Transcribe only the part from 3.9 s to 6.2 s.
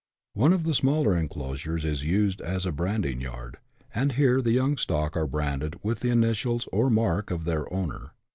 and here the young stock are branded with the